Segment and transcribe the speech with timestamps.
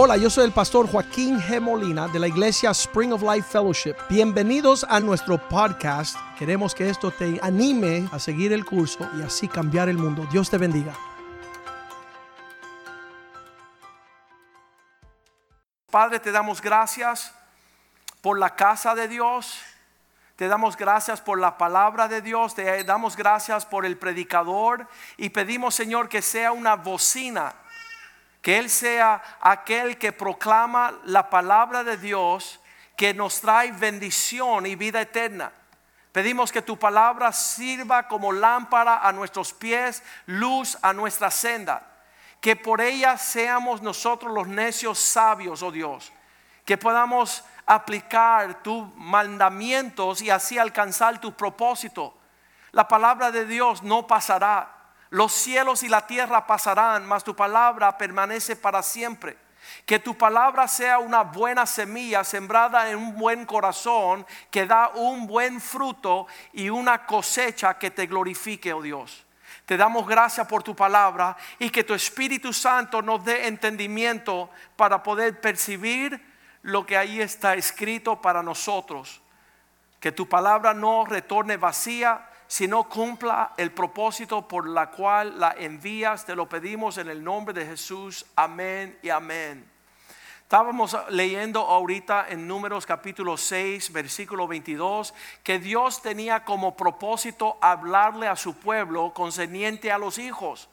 [0.00, 1.60] Hola, yo soy el pastor Joaquín G.
[1.60, 3.96] Molina de la iglesia Spring of Life Fellowship.
[4.08, 6.16] Bienvenidos a nuestro podcast.
[6.38, 10.24] Queremos que esto te anime a seguir el curso y así cambiar el mundo.
[10.30, 10.94] Dios te bendiga.
[15.90, 17.34] Padre, te damos gracias
[18.20, 19.58] por la casa de Dios.
[20.38, 24.86] Te damos gracias por la palabra de Dios, te damos gracias por el predicador
[25.16, 27.52] y pedimos Señor que sea una bocina,
[28.42, 32.60] que Él sea aquel que proclama la palabra de Dios
[32.96, 35.52] que nos trae bendición y vida eterna.
[36.12, 41.86] Pedimos que tu palabra sirva como lámpara a nuestros pies, luz a nuestra senda.
[42.40, 46.12] Que por ella seamos nosotros los necios sabios, oh Dios.
[46.64, 52.16] Que podamos aplicar tus mandamientos y así alcanzar tu propósito.
[52.72, 54.77] La palabra de Dios no pasará.
[55.10, 59.36] Los cielos y la tierra pasarán, mas tu palabra permanece para siempre.
[59.84, 65.26] Que tu palabra sea una buena semilla sembrada en un buen corazón que da un
[65.26, 69.24] buen fruto y una cosecha que te glorifique, oh Dios.
[69.66, 75.02] Te damos gracias por tu palabra y que tu Espíritu Santo nos dé entendimiento para
[75.02, 76.26] poder percibir
[76.62, 79.20] lo que ahí está escrito para nosotros.
[80.00, 86.26] Que tu palabra no retorne vacía, sino cumpla el propósito por la cual la envías.
[86.26, 88.26] Te lo pedimos en el nombre de Jesús.
[88.34, 89.64] Amén y amén.
[90.42, 98.26] Estábamos leyendo ahorita en Números capítulo 6, versículo 22, que Dios tenía como propósito hablarle
[98.26, 100.68] a su pueblo concerniente a los hijos.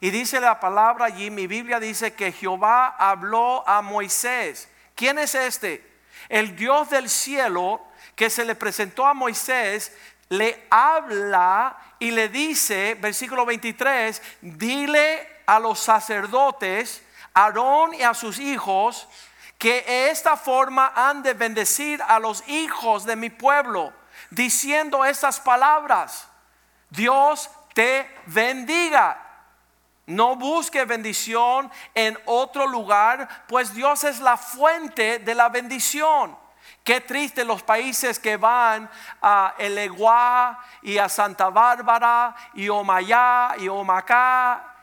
[0.00, 4.68] Y dice la palabra allí, mi Biblia dice que Jehová habló a Moisés
[5.00, 5.82] ¿Quién es este?
[6.28, 7.80] El Dios del cielo
[8.14, 9.96] que se le presentó a Moisés
[10.30, 17.02] le habla y le dice, versículo 23, dile a los sacerdotes,
[17.34, 19.08] Aarón y a sus hijos,
[19.58, 23.92] que de esta forma han de bendecir a los hijos de mi pueblo,
[24.30, 26.28] diciendo estas palabras,
[26.88, 29.26] Dios te bendiga.
[30.06, 36.36] No busque bendición en otro lugar, pues Dios es la fuente de la bendición.
[36.84, 38.90] Qué triste los países que van
[39.22, 44.74] a Eleguá y a Santa Bárbara y Omayá y Omacá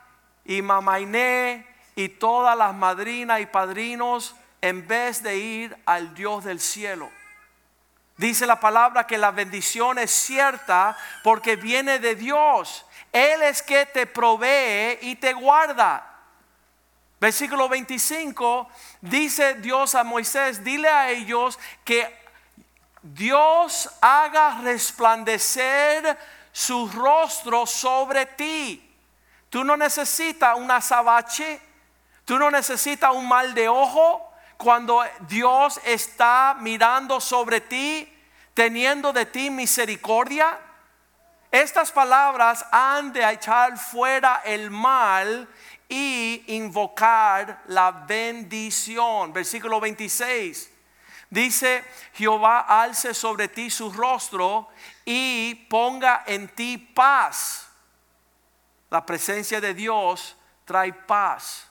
[0.46, 6.60] y Mamainé y todas las madrinas y padrinos en vez de ir al Dios del
[6.60, 7.10] cielo.
[8.16, 13.86] Dice la palabra que la bendición es cierta porque viene de Dios él es que
[13.86, 16.06] te provee y te guarda.
[17.20, 18.70] Versículo 25
[19.02, 22.16] dice Dios a Moisés, dile a ellos que
[23.02, 26.18] Dios haga resplandecer
[26.52, 28.84] su rostro sobre ti.
[29.50, 31.60] Tú no necesitas una sabache,
[32.26, 38.14] tú no necesitas un mal de ojo cuando Dios está mirando sobre ti,
[38.54, 40.60] teniendo de ti misericordia.
[41.52, 45.48] Estas palabras han de echar fuera el mal
[45.90, 49.34] y invocar la bendición.
[49.34, 50.72] Versículo 26.
[51.30, 51.84] Dice,
[52.14, 54.70] Jehová alce sobre ti su rostro
[55.06, 57.70] y ponga en ti paz.
[58.90, 61.68] La presencia de Dios trae paz.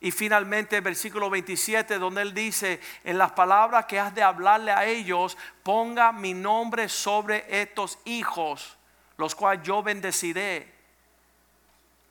[0.00, 4.86] Y finalmente versículo 27 donde él dice, en las palabras que has de hablarle a
[4.86, 8.76] ellos, ponga mi nombre sobre estos hijos
[9.20, 10.69] los cuales yo bendeciré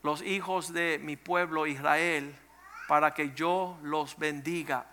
[0.01, 2.35] los hijos de mi pueblo Israel
[2.87, 4.85] para que yo los bendiga.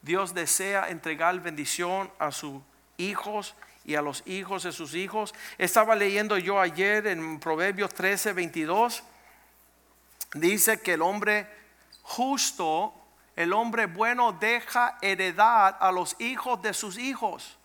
[0.00, 2.62] Dios desea entregar bendición a sus
[2.96, 5.34] hijos y a los hijos de sus hijos.
[5.58, 9.02] Estaba leyendo yo ayer en Proverbios 13, 22.
[10.34, 11.46] Dice que el hombre
[12.02, 12.94] justo,
[13.36, 17.58] el hombre bueno deja heredad a los hijos de sus hijos.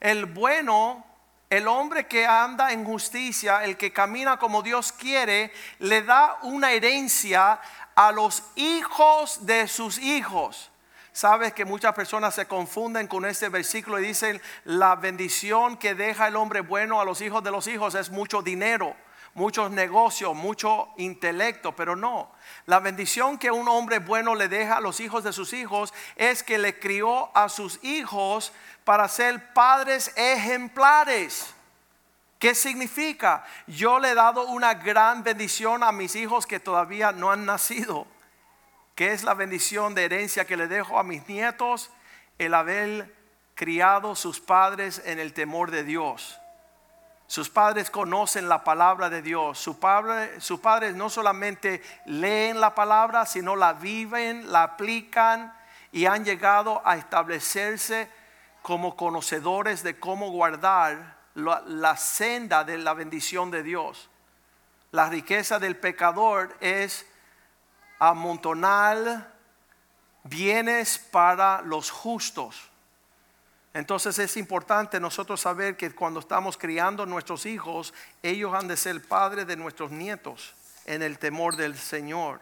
[0.00, 1.04] El bueno
[1.50, 6.72] el hombre que anda en justicia, el que camina como Dios quiere, le da una
[6.72, 7.60] herencia
[7.94, 10.70] a los hijos de sus hijos.
[11.12, 16.28] Sabes que muchas personas se confunden con este versículo y dicen, la bendición que deja
[16.28, 18.94] el hombre bueno a los hijos de los hijos es mucho dinero,
[19.34, 22.30] muchos negocios, mucho intelecto, pero no.
[22.66, 26.42] La bendición que un hombre bueno le deja a los hijos de sus hijos es
[26.42, 28.52] que le crió a sus hijos
[28.84, 31.54] para ser padres ejemplares.
[32.38, 33.44] ¿Qué significa?
[33.66, 38.06] Yo le he dado una gran bendición a mis hijos que todavía no han nacido.
[38.94, 41.90] ¿Qué es la bendición de herencia que le dejo a mis nietos?
[42.38, 43.14] El haber
[43.54, 46.40] criado sus padres en el temor de Dios.
[47.28, 49.58] Sus padres conocen la palabra de Dios.
[49.58, 55.52] sus padres no solamente leen la palabra, sino la viven, la aplican
[55.92, 58.10] y han llegado a establecerse
[58.62, 64.08] como conocedores de cómo guardar la, la senda de la bendición de Dios.
[64.90, 67.06] La riqueza del pecador es
[67.98, 69.34] amontonar
[70.22, 72.67] bienes para los justos.
[73.74, 77.92] Entonces es importante nosotros saber que cuando estamos criando nuestros hijos,
[78.22, 80.54] ellos han de ser padres de nuestros nietos
[80.86, 82.40] en el temor del Señor.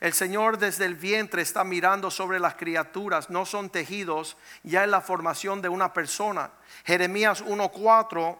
[0.00, 4.90] El Señor desde el vientre está mirando sobre las criaturas, no son tejidos ya en
[4.90, 6.50] la formación de una persona.
[6.84, 8.38] Jeremías 1.4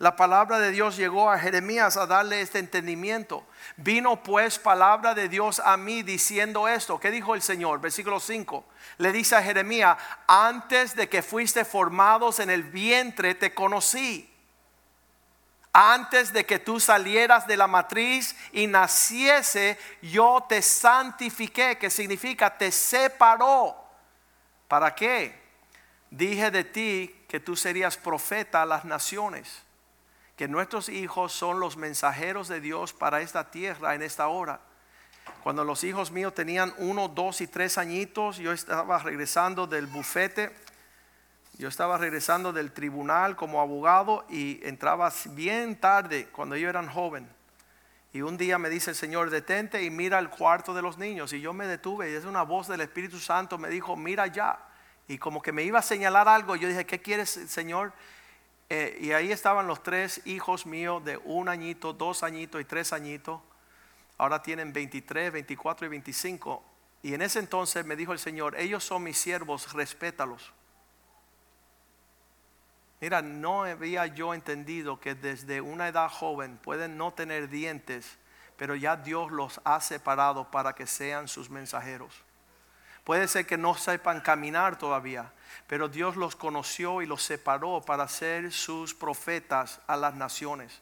[0.00, 3.46] la palabra de Dios llegó a Jeremías a darle este entendimiento.
[3.76, 6.98] Vino pues palabra de Dios a mí diciendo esto.
[6.98, 7.82] ¿Qué dijo el Señor?
[7.82, 8.64] Versículo 5.
[8.96, 14.26] Le dice a Jeremías, antes de que fuiste formados en el vientre te conocí.
[15.70, 22.56] Antes de que tú salieras de la matriz y naciese, yo te santifiqué, que significa
[22.56, 23.76] te separó.
[24.66, 25.38] ¿Para qué?
[26.08, 29.64] Dije de ti que tú serías profeta a las naciones
[30.40, 34.60] que nuestros hijos son los mensajeros de Dios para esta tierra en esta hora.
[35.42, 40.50] Cuando los hijos míos tenían uno, dos y tres añitos, yo estaba regresando del bufete,
[41.58, 47.28] yo estaba regresando del tribunal como abogado y entraba bien tarde cuando yo era joven.
[48.14, 51.34] Y un día me dice el Señor, detente y mira el cuarto de los niños.
[51.34, 54.58] Y yo me detuve y es una voz del Espíritu Santo, me dijo, mira ya.
[55.06, 57.92] Y como que me iba a señalar algo, yo dije, ¿qué quieres, Señor?
[58.72, 62.92] Eh, y ahí estaban los tres hijos míos de un añito, dos añitos y tres
[62.92, 63.40] añitos.
[64.16, 66.62] Ahora tienen 23, 24 y 25.
[67.02, 70.52] Y en ese entonces me dijo el Señor, ellos son mis siervos, respétalos.
[73.00, 78.18] Mira, no había yo entendido que desde una edad joven pueden no tener dientes,
[78.56, 82.22] pero ya Dios los ha separado para que sean sus mensajeros.
[83.10, 85.32] Puede ser que no sepan caminar todavía,
[85.66, 90.80] pero Dios los conoció y los separó para ser sus profetas a las naciones.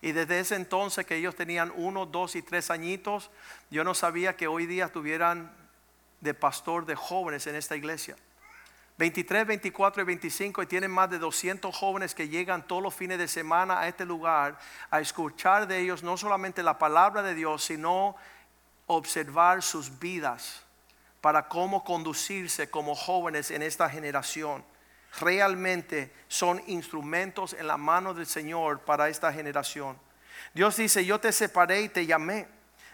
[0.00, 3.30] Y desde ese entonces que ellos tenían uno, dos y tres añitos,
[3.70, 5.52] yo no sabía que hoy día tuvieran
[6.20, 8.16] de pastor de jóvenes en esta iglesia.
[8.96, 13.18] 23, 24 y 25 y tienen más de 200 jóvenes que llegan todos los fines
[13.18, 14.58] de semana a este lugar
[14.90, 18.16] a escuchar de ellos no solamente la palabra de Dios, sino
[18.88, 20.64] observar sus vidas
[21.20, 24.64] para cómo conducirse como jóvenes en esta generación.
[25.20, 29.98] Realmente son instrumentos en la mano del Señor para esta generación.
[30.54, 32.46] Dios dice, yo te separé y te llamé.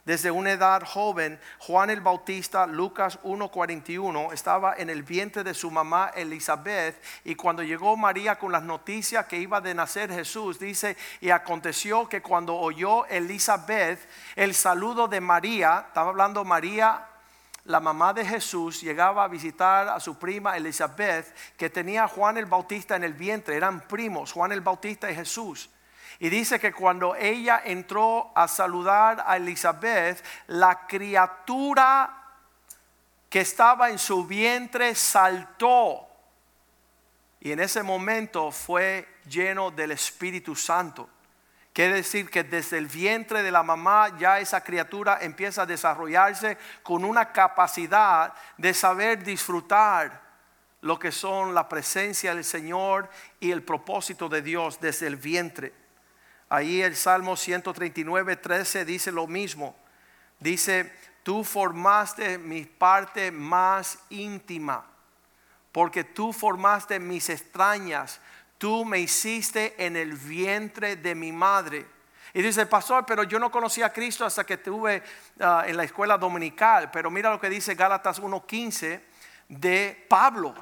[0.05, 5.71] Desde una edad joven, Juan el Bautista, Lucas 1:41, estaba en el vientre de su
[5.71, 10.99] mamá Elizabeth y cuando llegó María con las noticias que iba de nacer Jesús, dice,
[11.23, 13.99] y aconteció que cuando oyó Elizabeth
[14.37, 17.07] el saludo de María, estaba hablando María
[17.65, 22.37] la mamá de Jesús llegaba a visitar a su prima Elizabeth, que tenía a Juan
[22.37, 25.71] el Bautista en el vientre, eran primos, Juan el Bautista y Jesús.
[26.19, 32.23] Y dice que cuando ella entró a saludar a Elizabeth, la criatura
[33.29, 36.07] que estaba en su vientre saltó.
[37.41, 41.09] Y en ese momento fue lleno del Espíritu Santo.
[41.75, 46.57] Quiere decir que desde el vientre de la mamá ya esa criatura empieza a desarrollarse
[46.85, 50.23] con una capacidad de saber disfrutar
[50.83, 55.73] lo que son la presencia del Señor y el propósito de Dios desde el vientre.
[56.49, 59.75] Ahí el Salmo 139, 13 dice lo mismo.
[60.39, 60.93] Dice,
[61.25, 64.87] tú formaste mi parte más íntima,
[65.73, 68.21] porque tú formaste mis extrañas
[68.59, 71.87] tú me hiciste en el vientre de mi madre.
[72.33, 75.03] Y dice, pastor, pero yo no conocí a Cristo hasta que estuve
[75.41, 76.91] ah, en la escuela dominical.
[76.91, 79.01] Pero mira lo que dice Gálatas 1.15
[79.49, 80.53] de Pablo,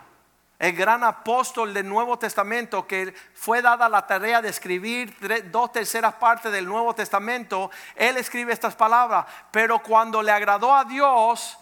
[0.58, 5.16] el gran apóstol del Nuevo Testamento, que fue dada la tarea de escribir
[5.50, 7.70] dos terceras partes del Nuevo Testamento.
[7.96, 11.58] Él escribe estas palabras, pero cuando le agradó a Dios,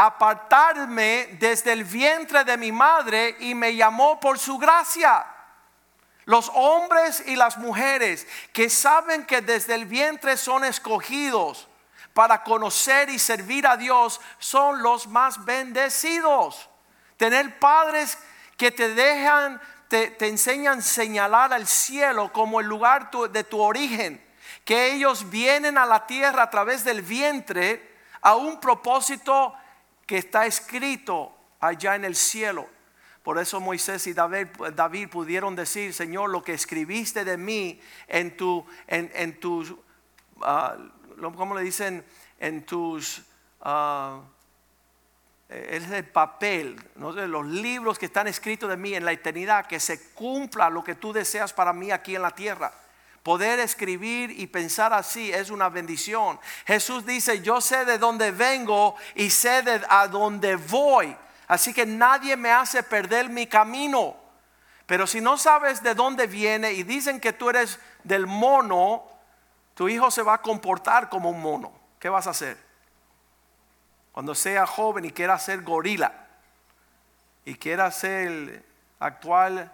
[0.00, 5.26] apartarme desde el vientre de mi madre y me llamó por su gracia.
[6.24, 11.66] Los hombres y las mujeres que saben que desde el vientre son escogidos
[12.14, 16.68] para conocer y servir a Dios son los más bendecidos.
[17.16, 18.18] Tener padres
[18.56, 24.24] que te dejan, te, enseñan señalar al cielo como el lugar de tu origen.
[24.64, 29.54] Que ellos vienen a la tierra a través del vientre a un propósito
[30.08, 32.66] que está escrito allá en el cielo.
[33.22, 38.64] Por eso Moisés y David, pudieron decir, Señor, lo que escribiste de mí en tu,
[38.86, 42.02] en, tus, uh, ¿cómo le dicen?
[42.40, 43.18] En tus,
[43.66, 44.22] uh,
[45.50, 47.12] eh, es el papel, ¿no?
[47.12, 50.94] los libros que están escritos de mí en la eternidad, que se cumpla lo que
[50.94, 52.72] tú deseas para mí aquí en la tierra.
[53.28, 56.40] Poder escribir y pensar así es una bendición.
[56.66, 61.14] Jesús dice, yo sé de dónde vengo y sé de a dónde voy.
[61.46, 64.16] Así que nadie me hace perder mi camino.
[64.86, 69.04] Pero si no sabes de dónde viene y dicen que tú eres del mono,
[69.74, 71.70] tu hijo se va a comportar como un mono.
[71.98, 72.56] ¿Qué vas a hacer?
[74.10, 76.14] Cuando sea joven y quiera ser gorila
[77.44, 78.64] y quiera ser
[78.98, 79.70] actual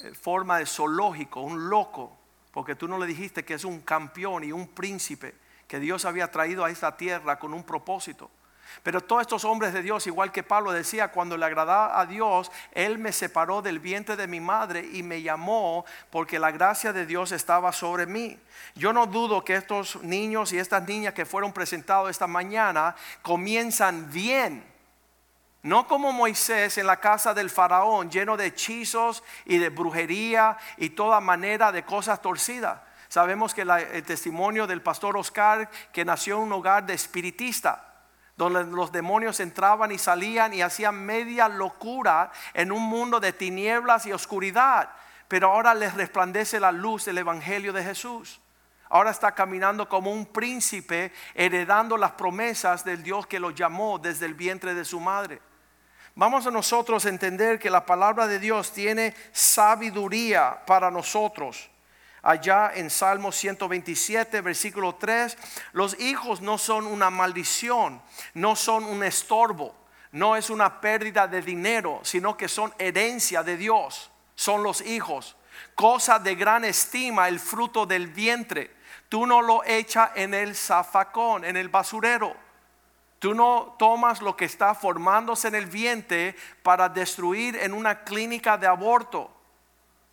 [0.00, 2.17] eh, forma de zoológico, un loco,
[2.58, 5.32] porque tú no le dijiste que es un campeón y un príncipe
[5.68, 8.32] que Dios había traído a esta tierra con un propósito.
[8.82, 12.50] Pero todos estos hombres de Dios, igual que Pablo decía, cuando le agradaba a Dios,
[12.72, 17.06] Él me separó del vientre de mi madre y me llamó porque la gracia de
[17.06, 18.36] Dios estaba sobre mí.
[18.74, 24.10] Yo no dudo que estos niños y estas niñas que fueron presentados esta mañana comienzan
[24.10, 24.64] bien.
[25.62, 30.90] No como Moisés en la casa del faraón, lleno de hechizos y de brujería y
[30.90, 32.80] toda manera de cosas torcidas.
[33.08, 37.84] Sabemos que el testimonio del pastor Oscar, que nació en un hogar de espiritista,
[38.36, 44.06] donde los demonios entraban y salían y hacían media locura en un mundo de tinieblas
[44.06, 44.90] y oscuridad.
[45.26, 48.40] Pero ahora les resplandece la luz del Evangelio de Jesús.
[48.90, 54.26] Ahora está caminando como un príncipe, heredando las promesas del Dios que lo llamó desde
[54.26, 55.40] el vientre de su madre.
[56.18, 61.70] Vamos a nosotros entender que la palabra de Dios tiene sabiduría para nosotros
[62.22, 65.38] allá en Salmo 127, versículo 3,
[65.74, 68.02] los hijos no son una maldición,
[68.34, 69.76] no son un estorbo,
[70.10, 75.36] no es una pérdida de dinero, sino que son herencia de Dios, son los hijos,
[75.76, 78.76] cosa de gran estima, el fruto del vientre.
[79.08, 82.47] Tú no lo echas en el zafacón, en el basurero.
[83.18, 88.56] Tú no tomas lo que está formándose en el vientre para destruir en una clínica
[88.56, 89.30] de aborto.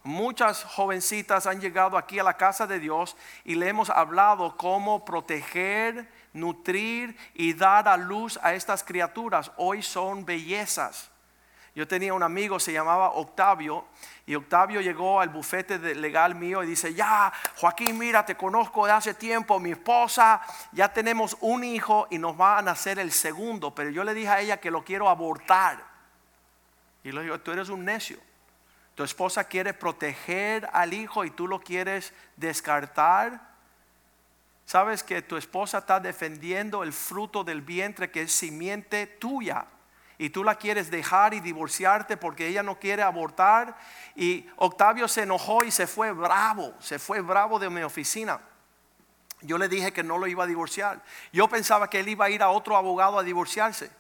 [0.04, 5.04] Muchas jovencitas han llegado aquí a la casa de Dios y le hemos hablado cómo
[5.04, 9.52] proteger, nutrir y dar a luz a estas criaturas.
[9.58, 11.10] Hoy son bellezas.
[11.76, 13.86] Yo tenía un amigo, se llamaba Octavio,
[14.26, 18.94] y Octavio llegó al bufete legal mío y dice, ya, Joaquín, mira, te conozco de
[18.94, 20.42] hace tiempo, mi esposa,
[20.72, 24.30] ya tenemos un hijo y nos va a nacer el segundo, pero yo le dije
[24.30, 25.84] a ella que lo quiero abortar.
[27.04, 28.20] Y le digo, tú eres un necio.
[28.96, 33.54] Tu esposa quiere proteger al hijo y tú lo quieres descartar.
[34.66, 39.66] Sabes que tu esposa está defendiendo el fruto del vientre que es simiente tuya.
[40.18, 43.78] Y tú la quieres dejar y divorciarte porque ella no quiere abortar.
[44.16, 48.40] Y Octavio se enojó y se fue bravo, se fue bravo de mi oficina.
[49.42, 51.04] Yo le dije que no lo iba a divorciar.
[51.32, 53.92] Yo pensaba que él iba a ir a otro abogado a divorciarse.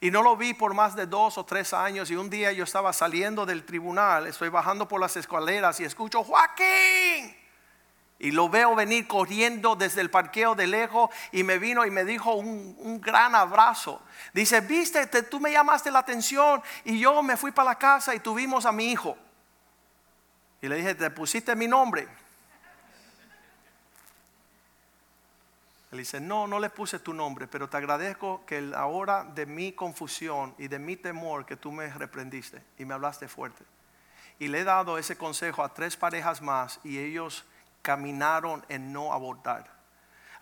[0.00, 2.10] Y no lo vi por más de dos o tres años.
[2.10, 6.22] Y un día yo estaba saliendo del tribunal, estoy bajando por las escaleras y escucho,
[6.22, 7.37] Joaquín.
[8.20, 12.04] Y lo veo venir corriendo desde el parqueo de lejos y me vino y me
[12.04, 14.02] dijo un, gran abrazo.
[14.32, 18.20] Dice, viste, tú me llamaste la atención y yo me fui para la casa y
[18.20, 19.16] tuvimos a mi hijo.
[20.60, 22.08] Y le dije, ¿te pusiste mi nombre?
[25.92, 29.46] Él dice, no, no le puse tu nombre, pero te agradezco que la hora de
[29.46, 33.64] mi confusión y de mi temor que tú me reprendiste y me hablaste fuerte.
[34.38, 37.46] Y le he dado ese consejo a tres parejas más y ellos
[37.88, 39.64] caminaron en no abortar.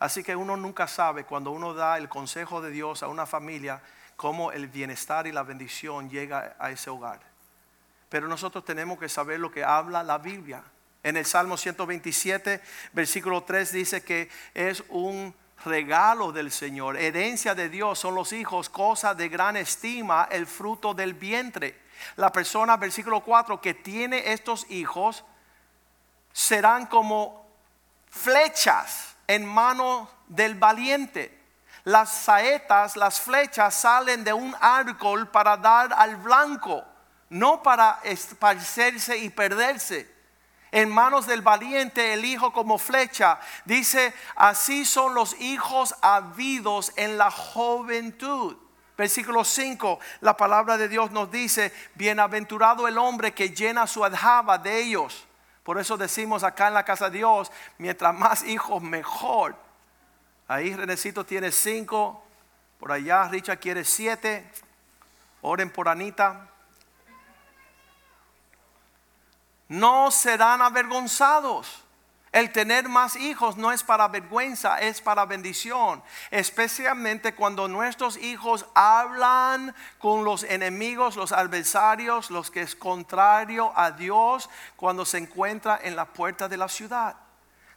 [0.00, 3.80] Así que uno nunca sabe cuando uno da el consejo de Dios a una familia
[4.16, 7.20] cómo el bienestar y la bendición llega a ese hogar.
[8.08, 10.64] Pero nosotros tenemos que saber lo que habla la Biblia.
[11.04, 12.60] En el Salmo 127,
[12.92, 15.32] versículo 3 dice que es un
[15.64, 20.94] regalo del Señor, herencia de Dios, son los hijos, cosa de gran estima, el fruto
[20.94, 21.78] del vientre.
[22.16, 25.24] La persona, versículo 4, que tiene estos hijos,
[26.36, 27.48] serán como
[28.10, 31.32] flechas en mano del valiente.
[31.84, 36.84] Las saetas, las flechas salen de un árbol para dar al blanco,
[37.30, 40.14] no para esparcerse y perderse
[40.72, 43.40] en manos del valiente el hijo como flecha.
[43.64, 48.58] Dice, así son los hijos habidos en la juventud.
[48.98, 54.58] Versículo 5, la palabra de Dios nos dice, bienaventurado el hombre que llena su aljaba
[54.58, 55.25] de ellos.
[55.66, 59.56] Por eso decimos acá en la casa de Dios, mientras más hijos, mejor.
[60.48, 62.24] Ahí Renecito tiene cinco,
[62.78, 64.48] por allá Richard quiere siete.
[65.42, 66.48] Oren por Anita.
[69.68, 71.82] no serán avergonzados.
[72.36, 76.02] El tener más hijos no es para vergüenza, es para bendición.
[76.30, 83.90] Especialmente cuando nuestros hijos hablan con los enemigos, los adversarios, los que es contrario a
[83.90, 87.16] Dios, cuando se encuentra en la puerta de la ciudad.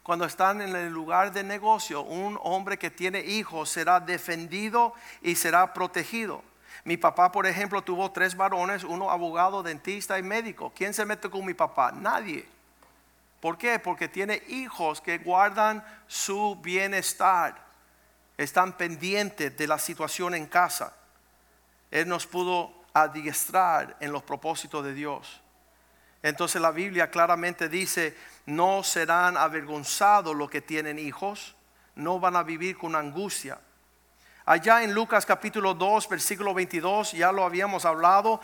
[0.03, 5.35] Cuando están en el lugar de negocio, un hombre que tiene hijos será defendido y
[5.35, 6.43] será protegido.
[6.83, 10.73] Mi papá, por ejemplo, tuvo tres varones, uno abogado, dentista y médico.
[10.75, 11.93] ¿Quién se mete con mi papá?
[11.93, 12.58] Nadie.
[13.39, 13.79] ¿Por qué?
[13.79, 17.55] Porque tiene hijos que guardan su bienestar,
[18.37, 20.93] están pendientes de la situación en casa.
[21.91, 25.41] Él nos pudo adiestrar en los propósitos de Dios.
[26.21, 28.15] Entonces la Biblia claramente dice,
[28.45, 31.55] no serán avergonzados los que tienen hijos,
[31.95, 33.59] no van a vivir con angustia.
[34.49, 38.41] Allá en Lucas capítulo 2, versículo 22, ya lo habíamos hablado,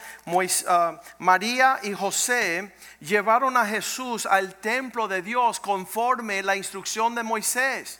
[0.67, 7.23] ah, María y José llevaron a Jesús al templo de Dios conforme la instrucción de
[7.23, 7.99] Moisés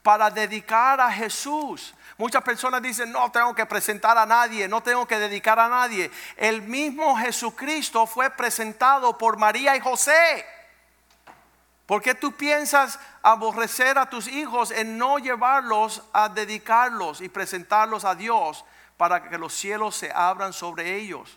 [0.00, 1.92] para dedicar a Jesús.
[2.18, 6.08] Muchas personas dicen, no tengo que presentar a nadie, no tengo que dedicar a nadie.
[6.36, 10.46] El mismo Jesucristo fue presentado por María y José.
[11.90, 18.04] ¿Por qué tú piensas aborrecer a tus hijos en no llevarlos a dedicarlos y presentarlos
[18.04, 18.64] a Dios
[18.96, 21.36] para que los cielos se abran sobre ellos?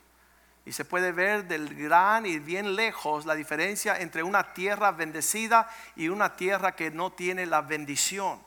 [0.64, 5.68] Y se puede ver del gran y bien lejos la diferencia entre una tierra bendecida
[5.96, 8.40] y una tierra que no tiene la bendición.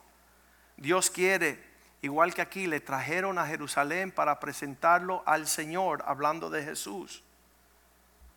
[0.77, 1.61] Dios quiere,
[2.03, 7.25] igual que aquí, le trajeron a Jerusalén para presentarlo al Señor, hablando de Jesús.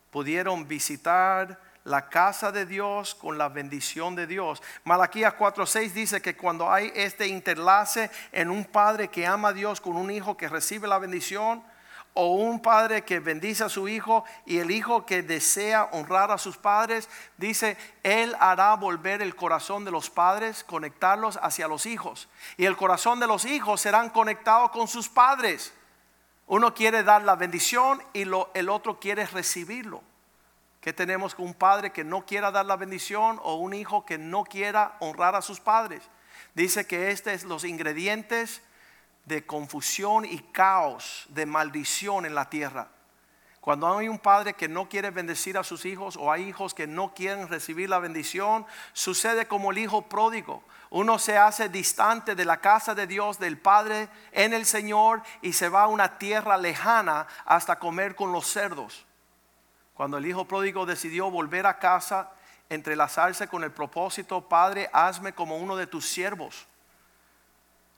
[0.10, 4.62] Pudieron visitar la casa de Dios con la bendición de Dios.
[4.84, 9.82] Malaquías 4:6 dice que cuando hay este interlace en un padre que ama a Dios
[9.82, 11.64] con un hijo que recibe la bendición,
[12.14, 16.38] o un padre que bendice a su hijo y el hijo que desea honrar a
[16.38, 22.28] sus padres, dice, Él hará volver el corazón de los padres, conectarlos hacia los hijos.
[22.58, 25.72] Y el corazón de los hijos serán conectados con sus padres.
[26.48, 30.02] Uno quiere dar la bendición y lo, el otro quiere recibirlo
[30.90, 34.18] que tenemos con un padre que no quiera dar la bendición o un hijo que
[34.18, 36.02] no quiera honrar a sus padres.
[36.56, 38.64] Dice que este es los ingredientes
[39.26, 42.88] de confusión y caos, de maldición en la tierra.
[43.62, 46.88] Cuando hay un padre que no quiere bendecir a sus hijos o hay hijos que
[46.88, 50.64] no quieren recibir la bendición, sucede como el hijo pródigo.
[50.90, 55.54] Uno se hace distante de la casa de Dios, del Padre en el Señor y
[55.54, 59.06] se va a una tierra lejana hasta comer con los cerdos.
[60.00, 62.32] Cuando el hijo pródigo decidió volver a casa,
[62.70, 66.68] entrelazarse con el propósito, Padre, hazme como uno de tus siervos.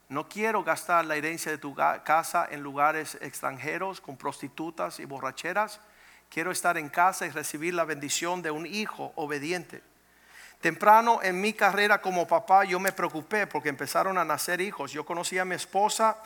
[0.09, 5.79] No quiero gastar la herencia de tu casa en lugares extranjeros con prostitutas y borracheras.
[6.27, 9.83] Quiero estar en casa y recibir la bendición de un hijo obediente.
[10.59, 14.91] Temprano en mi carrera como papá yo me preocupé porque empezaron a nacer hijos.
[14.91, 16.17] Yo conocí a mi esposa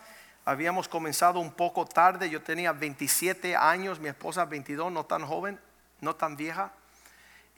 [0.46, 5.60] Habíamos comenzado un poco tarde, yo tenía 27 años, mi esposa 22, no tan joven,
[6.02, 6.72] no tan vieja,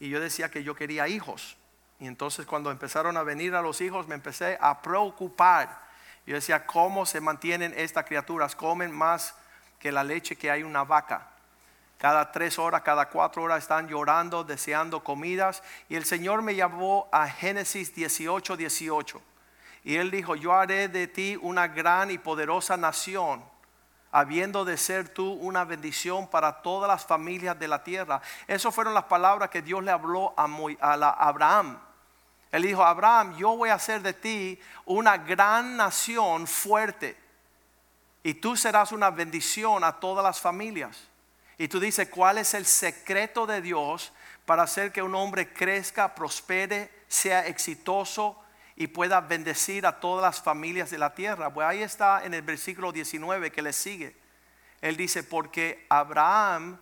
[0.00, 1.58] y yo decía que yo quería hijos.
[2.00, 5.86] Y entonces cuando empezaron a venir a los hijos me empecé a preocupar.
[6.26, 8.56] Yo decía, ¿cómo se mantienen estas criaturas?
[8.56, 9.34] Comen más
[9.78, 11.28] que la leche que hay una vaca.
[11.98, 15.62] Cada tres horas, cada cuatro horas están llorando, deseando comidas.
[15.88, 19.20] Y el Señor me llevó a Génesis 18, 18.
[19.88, 23.42] Y él dijo, yo haré de ti una gran y poderosa nación,
[24.12, 28.20] habiendo de ser tú una bendición para todas las familias de la tierra.
[28.46, 30.44] Esas fueron las palabras que Dios le habló a,
[31.26, 31.78] Abraham.
[32.52, 37.16] Él dijo, Abraham, yo voy a hacer de ti una gran nación fuerte.
[38.22, 41.08] Y tú serás una bendición a todas las familias.
[41.56, 44.12] Y tú dices, ¿cuál es el secreto de Dios
[44.44, 48.36] para hacer que un hombre crezca, prospere, sea exitoso?
[48.80, 51.52] Y pueda bendecir a todas las familias de la tierra.
[51.52, 54.16] Pues ahí está en el versículo 19 que le sigue.
[54.80, 56.78] Él dice, porque Abraham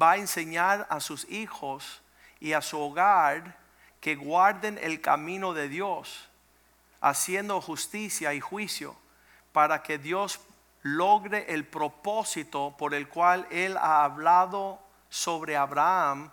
[0.00, 2.02] va a enseñar a sus hijos
[2.38, 3.56] y a su hogar
[4.02, 6.28] que guarden el camino de Dios,
[7.00, 8.94] haciendo justicia y juicio,
[9.52, 10.40] para que Dios
[10.82, 16.30] logre el propósito por el cual Él ha hablado sobre Abraham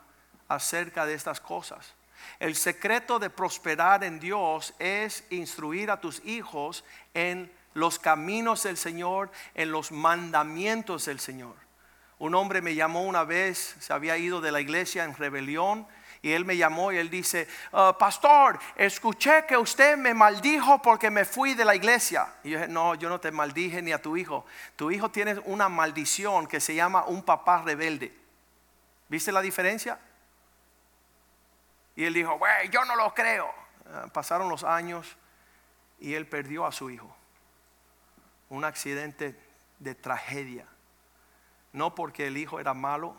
[0.50, 1.94] acerca de estas cosas.
[2.40, 6.84] El secreto de prosperar en Dios es instruir a tus hijos
[7.14, 11.56] en los caminos del Señor, en los mandamientos del Señor.
[12.18, 15.86] Un hombre me llamó una vez, se había ido de la iglesia en rebelión,
[16.26, 21.12] y él me llamó y él dice, ah, pastor, escuché que usted me maldijo porque
[21.12, 22.28] me fui de la iglesia.
[22.44, 24.44] Y yo dije, no, yo no te maldije ni a tu hijo.
[24.76, 28.12] Tu hijo tiene una maldición que se llama un papá rebelde.
[29.08, 30.00] ¿Viste la diferencia?
[31.96, 33.50] Y él dijo, güey, yo no lo creo.
[33.92, 35.18] ah, pasaron los años
[36.00, 37.16] y él perdió a su hijo.
[38.50, 39.40] Un accidente
[39.80, 40.68] de tragedia.
[41.72, 43.16] No porque el hijo era malo,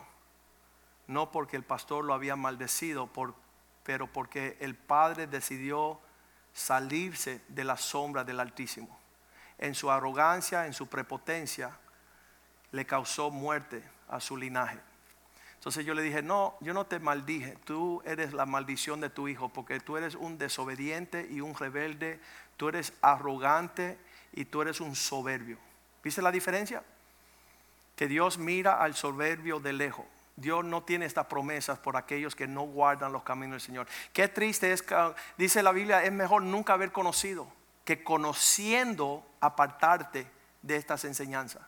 [1.07, 3.09] no porque el pastor lo había maldecido,
[3.83, 5.99] pero porque el padre decidió
[6.53, 8.99] salirse de la sombra del Altísimo.
[9.57, 11.77] En su arrogancia, en su prepotencia,
[12.71, 14.79] le causó muerte a su linaje.
[15.57, 19.27] Entonces yo le dije, no, yo no te maldije, tú eres la maldición de tu
[19.27, 22.19] hijo, porque tú eres un desobediente y un rebelde,
[22.55, 23.97] tú eres arrogante
[24.33, 25.57] y tú eres un soberbio.
[26.03, 26.83] ¿Viste la diferencia?
[27.95, 30.05] Que Dios mira al soberbio de lejos.
[30.35, 33.87] Dios no tiene estas promesas por aquellos que no guardan los caminos del Señor.
[34.13, 34.85] Qué triste es,
[35.35, 37.51] dice la Biblia, es mejor nunca haber conocido
[37.83, 40.27] que conociendo apartarte
[40.61, 41.63] de estas enseñanzas.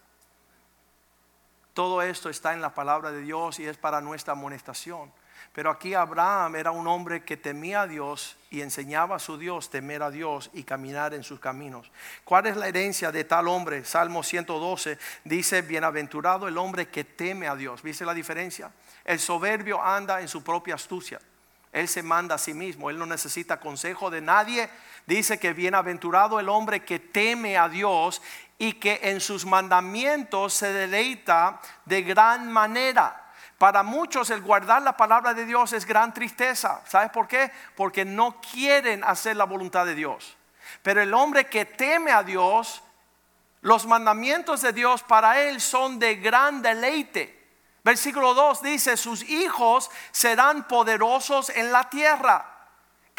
[1.79, 5.09] Todo esto está en la palabra de Dios y es para nuestra amonestación.
[5.53, 9.69] Pero aquí Abraham era un hombre que temía a Dios y enseñaba a su Dios
[9.69, 11.89] temer a Dios y caminar en sus caminos.
[12.25, 13.85] ¿Cuál es la herencia de tal hombre?
[13.85, 17.81] Salmo 112 dice, bienaventurado el hombre que teme a Dios.
[17.81, 18.73] ¿Viste la diferencia?
[19.05, 21.21] El soberbio anda en su propia astucia.
[21.71, 24.69] Él se manda a sí mismo, él no necesita consejo de nadie.
[25.05, 28.21] Dice que bienaventurado el hombre que teme a Dios
[28.59, 33.25] y que en sus mandamientos se deleita de gran manera.
[33.57, 36.81] Para muchos el guardar la palabra de Dios es gran tristeza.
[36.85, 37.51] ¿Sabes por qué?
[37.75, 40.37] Porque no quieren hacer la voluntad de Dios.
[40.83, 42.83] Pero el hombre que teme a Dios,
[43.61, 47.39] los mandamientos de Dios para él son de gran deleite.
[47.83, 52.58] Versículo 2 dice, sus hijos serán poderosos en la tierra.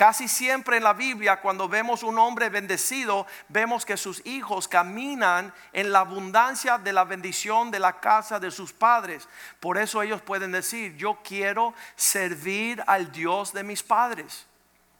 [0.00, 5.52] Casi siempre en la Biblia, cuando vemos un hombre bendecido, vemos que sus hijos caminan
[5.74, 9.28] en la abundancia de la bendición de la casa de sus padres.
[9.60, 14.46] Por eso ellos pueden decir, yo quiero servir al Dios de mis padres.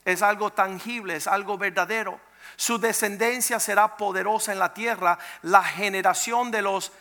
[0.04, 2.20] Es algo tangible, es algo verdadero.
[2.56, 5.18] Su descendencia será poderosa en la tierra.
[5.40, 6.92] La generación de los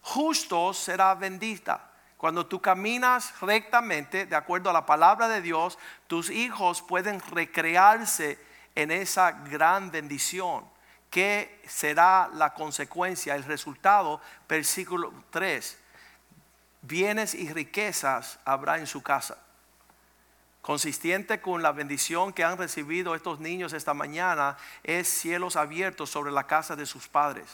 [0.00, 1.91] justos será bendita.
[2.22, 8.38] Cuando tú caminas rectamente, de acuerdo a la palabra de Dios, tus hijos pueden recrearse
[8.76, 10.64] en esa gran bendición.
[11.10, 14.20] ¿Qué será la consecuencia, el resultado?
[14.48, 15.76] Versículo 3.
[16.82, 19.38] Bienes y riquezas habrá en su casa.
[20.60, 26.30] Consistente con la bendición que han recibido estos niños esta mañana es cielos abiertos sobre
[26.30, 27.48] la casa de sus padres.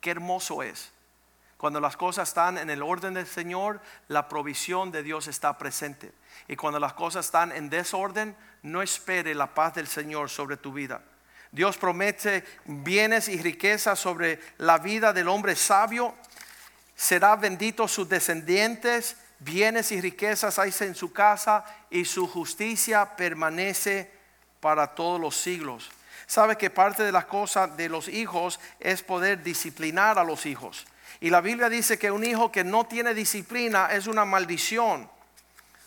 [0.00, 0.91] Qué hermoso es.
[1.62, 6.10] Cuando las cosas están en el orden del Señor, la provisión de Dios está presente.
[6.48, 10.72] Y cuando las cosas están en desorden, no espere la paz del Señor sobre tu
[10.72, 11.02] vida.
[11.52, 16.16] Dios promete bienes y riquezas sobre la vida del hombre sabio.
[16.96, 24.10] Será bendito sus descendientes, bienes y riquezas hay en su casa y su justicia permanece
[24.58, 25.92] para todos los siglos.
[26.26, 30.86] Sabe que parte de las cosas de los hijos es poder disciplinar a los hijos.
[31.20, 35.08] Y la Biblia dice que un hijo que no tiene disciplina es una maldición.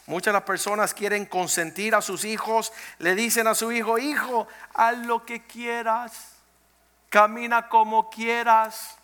[0.07, 4.97] Muchas las personas quieren consentir a sus hijos, le dicen a su hijo, hijo, haz
[4.99, 6.35] lo que quieras,
[7.09, 8.97] camina como quieras,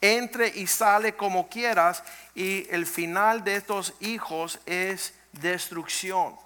[0.00, 2.02] entre y sale como quieras.
[2.34, 6.36] Y el final de estos hijos es destrucción.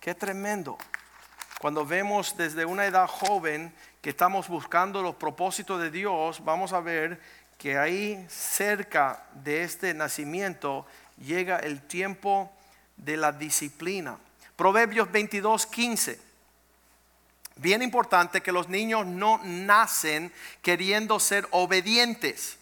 [0.00, 0.78] Qué tremendo.
[1.60, 6.80] Cuando vemos desde una edad joven que estamos buscando los propósitos de Dios, vamos a
[6.80, 7.20] ver
[7.60, 10.86] que ahí cerca de este nacimiento
[11.18, 12.50] llega el tiempo
[12.96, 14.16] de la disciplina.
[14.56, 16.22] Proverbios 22, 15.
[17.56, 22.56] Bien importante que los niños no nacen queriendo ser obedientes.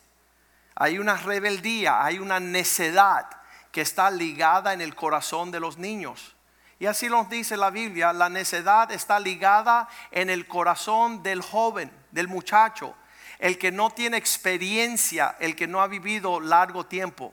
[0.74, 3.24] Hay una rebeldía, hay una necedad
[3.70, 6.34] que está ligada en el corazón de los niños.
[6.80, 11.88] Y así nos dice la Biblia, la necedad está ligada en el corazón del joven,
[12.10, 12.96] del muchacho
[13.38, 17.32] el que no tiene experiencia, el que no ha vivido largo tiempo.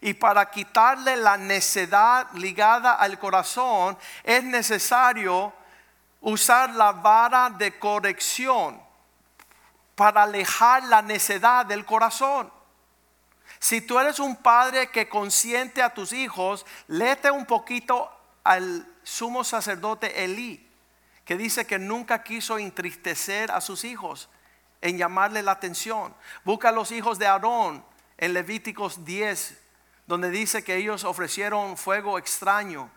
[0.00, 5.52] Y para quitarle la necedad ligada al corazón es necesario
[6.20, 8.80] usar la vara de corrección
[9.94, 12.52] para alejar la necedad del corazón.
[13.60, 18.10] Si tú eres un padre que consiente a tus hijos, léete un poquito
[18.42, 20.68] al sumo sacerdote Elí,
[21.24, 24.28] que dice que nunca quiso entristecer a sus hijos
[24.84, 26.14] en llamarle la atención.
[26.44, 27.82] Busca a los hijos de Aarón
[28.18, 29.58] en Levíticos 10,
[30.06, 32.90] donde dice que ellos ofrecieron fuego extraño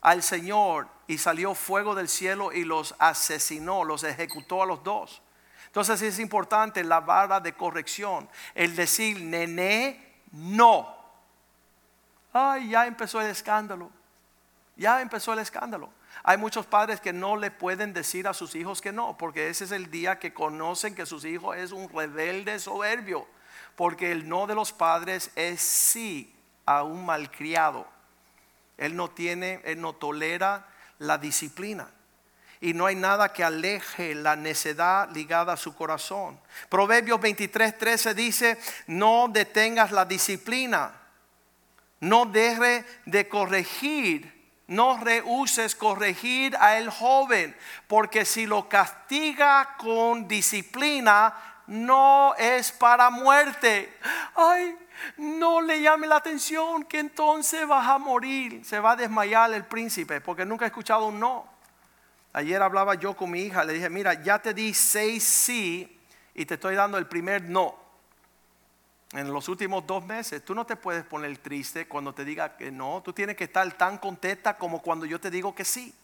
[0.00, 5.20] al Señor y salió fuego del cielo y los asesinó, los ejecutó a los dos.
[5.66, 10.96] Entonces es importante la vara de corrección, el decir, nené, no.
[12.32, 13.90] Ay, ya empezó el escándalo,
[14.76, 15.90] ya empezó el escándalo.
[16.22, 19.64] Hay muchos padres que no le pueden decir a sus hijos que no, porque ese
[19.64, 23.26] es el día que conocen que sus hijos es un rebelde soberbio,
[23.76, 26.34] porque el no de los padres es sí
[26.66, 27.86] a un malcriado.
[28.76, 30.66] Él no tiene, él no tolera
[30.98, 31.90] la disciplina.
[32.60, 36.40] Y no hay nada que aleje la necedad ligada a su corazón.
[36.68, 40.92] Proverbios 23, 13 dice, no detengas la disciplina,
[42.00, 44.37] no deje de corregir
[44.68, 51.34] no rehuses corregir a el joven, porque si lo castiga con disciplina,
[51.66, 53.92] no es para muerte.
[54.34, 54.76] Ay,
[55.16, 59.64] no le llame la atención que entonces vas a morir, se va a desmayar el
[59.64, 61.46] príncipe, porque nunca he escuchado un no.
[62.34, 65.98] Ayer hablaba yo con mi hija, le dije, mira, ya te di seis sí
[66.34, 67.87] y te estoy dando el primer no
[69.12, 72.70] en los últimos dos meses, tú no te puedes poner triste cuando te diga que
[72.70, 73.02] no.
[73.02, 75.94] Tú tienes que estar tan contenta como cuando yo te digo que sí.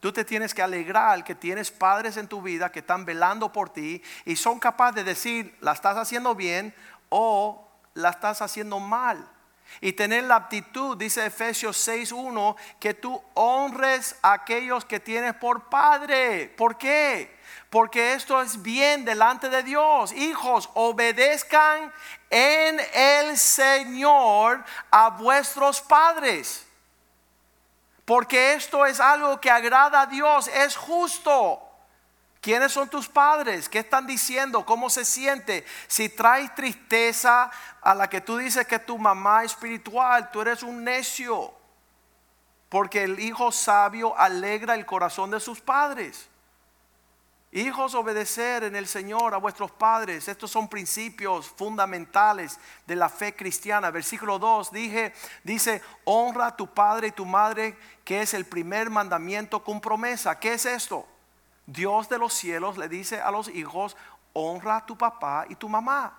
[0.00, 3.70] Tú te tienes que alegrar que tienes padres en tu vida que están velando por
[3.70, 6.74] ti y son capaces de decir, la estás haciendo bien
[7.08, 9.26] o la estás haciendo mal.
[9.80, 15.68] Y tener la aptitud, dice Efesios 6.1, que tú honres a aquellos que tienes por
[15.68, 16.52] padre.
[16.56, 17.34] ¿Por qué?
[17.74, 20.12] porque esto es bien delante de Dios.
[20.12, 21.92] Hijos, obedezcan
[22.30, 26.64] en el Señor a vuestros padres.
[28.04, 31.63] Porque esto es algo que agrada a Dios, es justo.
[32.44, 33.70] ¿Quiénes son tus padres?
[33.70, 34.66] ¿Qué están diciendo?
[34.66, 35.64] ¿Cómo se siente?
[35.86, 40.84] Si traes tristeza a la que tú dices que tu mamá espiritual, tú eres un
[40.84, 41.54] necio.
[42.68, 46.28] Porque el hijo sabio alegra el corazón de sus padres.
[47.50, 50.28] Hijos, obedecer en el Señor a vuestros padres.
[50.28, 53.90] Estos son principios fundamentales de la fe cristiana.
[53.90, 58.90] Versículo 2 dije, dice, honra a tu padre y tu madre, que es el primer
[58.90, 60.38] mandamiento con promesa.
[60.38, 61.08] ¿Qué es esto?
[61.66, 63.96] Dios de los cielos le dice a los hijos,
[64.32, 66.18] honra a tu papá y tu mamá.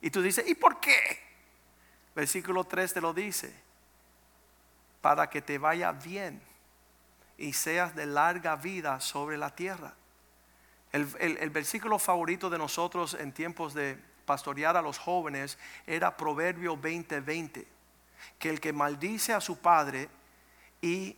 [0.00, 1.20] Y tú dices, ¿y por qué?
[2.14, 3.54] Versículo 3 te lo dice,
[5.00, 6.42] para que te vaya bien
[7.38, 9.94] y seas de larga vida sobre la tierra.
[10.92, 17.66] El, versículo favorito de nosotros en tiempos de pastorear a los jóvenes era Proverbio 20:20,
[18.38, 20.10] que el que maldice a su padre
[20.82, 21.16] y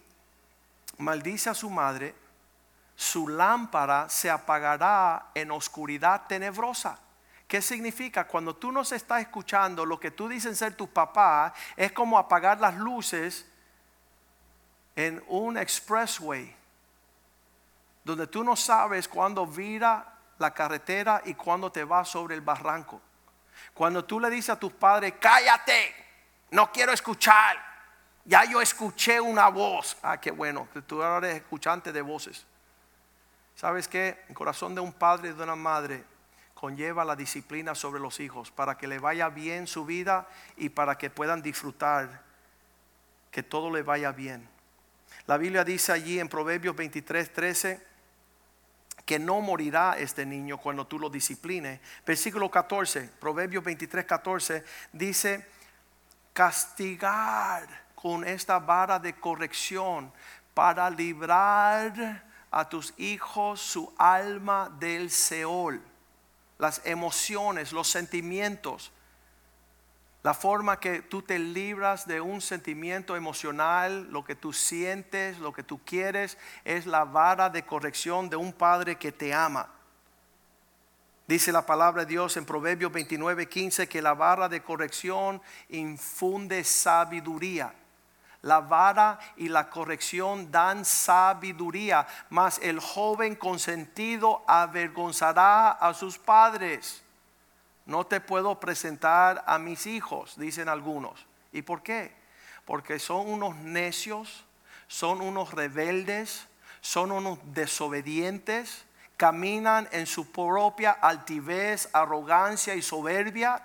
[0.98, 2.14] maldice a su madre,
[2.96, 6.98] su lámpara se apagará en oscuridad tenebrosa.
[7.46, 8.26] ¿Qué significa?
[8.26, 12.61] Cuando tú nos estás escuchando, lo que tú dices ser tu papá es como apagar
[12.61, 13.46] las luces
[14.96, 16.57] en un expressway
[18.04, 20.04] donde tú no sabes cuándo vira
[20.38, 23.00] la carretera y cuándo te vas sobre el barranco.
[23.72, 25.94] Cuando tú le dices a tus padres, cállate,
[26.50, 27.57] no quiero escuchar.
[28.26, 29.96] Ya yo escuché una voz.
[30.02, 32.46] Ah, qué bueno, tú eres escuchante de voces.
[33.54, 34.24] ¿Sabes qué?
[34.28, 36.04] El corazón de un padre y de una madre
[36.54, 40.96] conlleva la disciplina sobre los hijos para que le vaya bien su vida y para
[40.96, 42.22] que puedan disfrutar
[43.30, 44.48] que todo le vaya bien.
[45.26, 47.86] La Biblia dice allí en Proverbios 23, 13
[49.04, 51.80] que no morirá este niño cuando tú lo disciplines.
[52.06, 55.46] Versículo 14, Proverbios 23, 14 dice,
[56.32, 60.12] castigar con esta vara de corrección
[60.54, 65.82] para librar a tus hijos su alma del Seol,
[66.58, 68.92] las emociones, los sentimientos
[70.24, 75.52] la forma que tú te libras de un sentimiento emocional, lo que tú sientes, lo
[75.52, 79.68] que tú quieres, es la vara de corrección de un padre que te ama.
[81.26, 86.64] Dice la palabra de Dios en Proverbios 29, 15 que la vara de corrección infunde
[86.64, 87.74] sabiduría.
[88.44, 97.04] La vara y la corrección dan sabiduría, mas el joven consentido avergonzará a sus padres
[97.87, 101.26] no te puedo presentar a mis hijos, dicen algunos.
[101.52, 102.12] ¿Y por qué?
[102.64, 104.44] Porque son unos necios,
[104.88, 106.46] son unos rebeldes,
[106.80, 113.62] son unos desobedientes, caminan en su propia altivez, arrogancia y soberbia,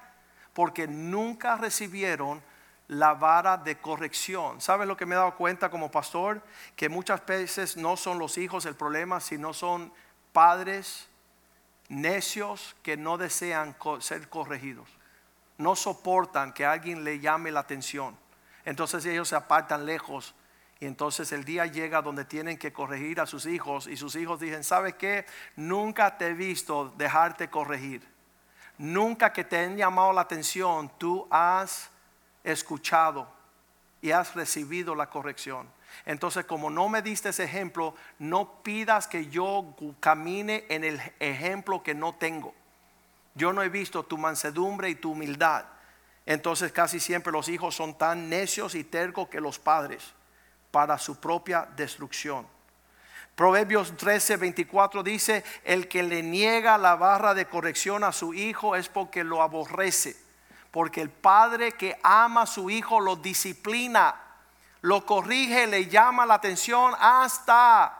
[0.53, 2.41] porque nunca recibieron
[2.89, 4.59] la vara de corrección.
[4.59, 6.41] ¿Sabes lo que me he dado cuenta como pastor?
[6.75, 9.93] Que muchas veces no son los hijos el problema, sino son
[10.33, 11.07] padres
[11.87, 14.89] necios que no desean ser corregidos,
[15.57, 18.17] no soportan que alguien le llame la atención.
[18.65, 20.33] Entonces ellos se apartan lejos
[20.79, 24.39] y entonces el día llega donde tienen que corregir a sus hijos y sus hijos
[24.39, 25.25] dicen, ¿sabes qué?
[25.55, 28.07] Nunca te he visto dejarte corregir.
[28.79, 31.91] Nunca que te han llamado la atención, tú has
[32.43, 33.27] escuchado
[34.01, 35.67] y has recibido la corrección.
[36.05, 41.83] Entonces, como no me diste ese ejemplo, no pidas que yo camine en el ejemplo
[41.83, 42.53] que no tengo.
[43.35, 45.65] Yo no he visto tu mansedumbre y tu humildad.
[46.25, 50.13] Entonces casi siempre los hijos son tan necios y tercos que los padres
[50.71, 52.45] para su propia destrucción.
[53.35, 58.75] Proverbios 13, 24 dice, el que le niega la barra de corrección a su hijo
[58.75, 60.17] es porque lo aborrece.
[60.71, 64.15] Porque el padre que ama a su hijo lo disciplina,
[64.81, 67.95] lo corrige, le llama la atención hasta...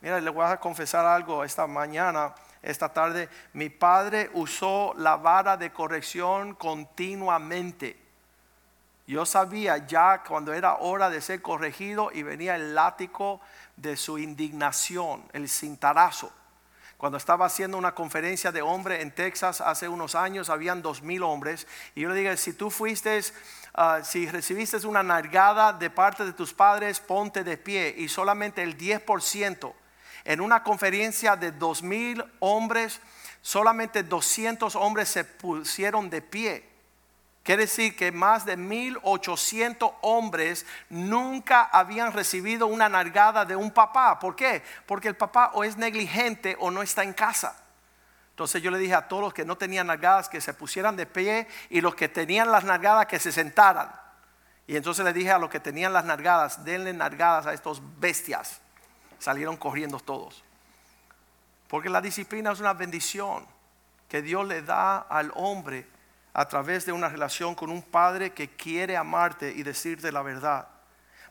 [0.00, 5.56] Mira, le voy a confesar algo esta mañana esta tarde, mi padre usó la vara
[5.56, 7.98] de corrección continuamente.
[9.06, 13.40] Yo sabía ya cuando era hora de ser corregido y venía el látigo
[13.76, 16.32] de su indignación, el cintarazo.
[17.00, 21.22] Cuando estaba haciendo una conferencia de hombres en Texas hace unos años, habían dos mil
[21.22, 21.66] hombres.
[21.94, 23.18] Y yo le dije, si tú fuiste,
[23.72, 27.94] ah, si recibiste una nargada de parte de tus padres, ponte de pie.
[27.96, 29.72] Y solamente el 10%
[30.26, 33.00] en una conferencia de dos mil hombres,
[33.40, 36.69] solamente 200 hombres se pusieron de pie.
[37.50, 44.20] Quiere decir que más de 1800 hombres nunca habían recibido una nargada de un papá.
[44.20, 44.62] ¿Por qué?
[44.86, 47.60] Porque el papá o es negligente o no está en casa.
[48.30, 51.06] Entonces yo le dije a todos los que no tenían nargadas que se pusieran de
[51.06, 53.90] pie y los que tenían las nargadas que se sentaran.
[54.68, 58.60] Y entonces le dije a los que tenían las nargadas, denle nargadas a estos bestias
[59.18, 60.44] salieron corriendo todos.
[61.66, 63.44] Porque la disciplina es una bendición
[64.08, 65.98] que Dios le da al hombre
[66.32, 70.68] a través de una relación con un padre que quiere amarte y decirte la verdad.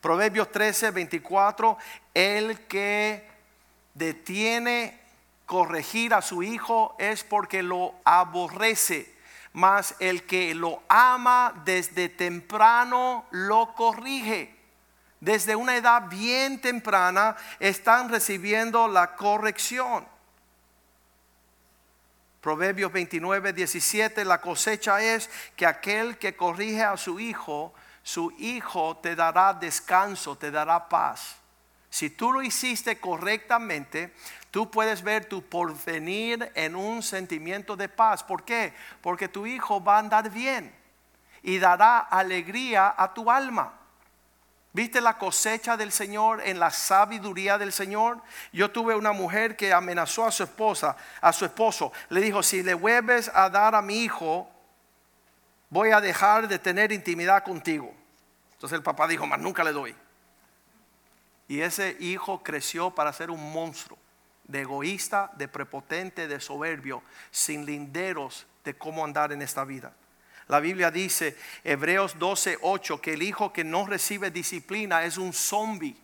[0.02, 1.78] Proverbios 13, 24,
[2.14, 3.28] el que
[3.94, 5.00] detiene
[5.46, 9.14] corregir a su hijo es porque lo aborrece,
[9.54, 14.60] mas el que lo ama desde temprano lo corrige
[15.20, 20.08] desde una edad bien temprana están recibiendo la corrección.
[22.42, 28.98] Proverbios 29, 17, la cosecha es que aquel que corrige a su hijo, su hijo
[28.98, 31.36] te dará descanso, te dará paz.
[31.90, 34.14] Si tú lo hiciste correctamente,
[34.52, 38.24] tú puedes ver tu porvenir en un sentimiento de paz.
[38.24, 38.74] ¿Por qué?
[39.02, 40.74] Porque tu hijo va a andar bien
[41.42, 43.79] y dará alegría a tu alma.
[44.72, 48.22] ¿Viste la cosecha del Señor en la sabiduría del Señor?
[48.54, 51.92] Yo tuve una mujer que amenazó a su esposa, a su esposo.
[52.10, 54.48] Le dijo, si le vuelves a dar a mi hijo,
[55.70, 57.92] voy a dejar de tener intimidad contigo.
[58.54, 59.96] Entonces el papá dijo, más nunca le doy.
[61.48, 63.98] Y ese hijo creció para ser un monstruo,
[64.44, 67.02] de egoísta, de prepotente, de soberbio,
[67.32, 69.94] sin linderos de cómo andar en esta vida.
[70.50, 75.32] La Biblia dice, Hebreos 12, 8, que el hijo que no recibe disciplina es un
[75.32, 75.96] zombie.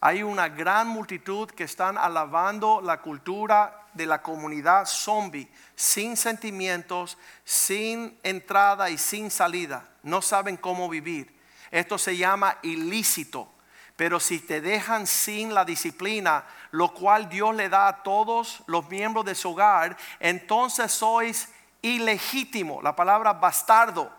[0.00, 7.18] Hay una gran multitud que están alabando la cultura de la comunidad zombie, sin sentimientos,
[7.44, 9.88] sin entrada y sin salida.
[10.04, 11.36] No saben cómo vivir.
[11.72, 13.50] Esto se llama ilícito.
[13.96, 18.88] Pero si te dejan sin la disciplina, lo cual Dios le da a todos los
[18.88, 21.48] miembros de su hogar, entonces sois
[21.84, 24.10] ilegítimo, la palabra bastardo.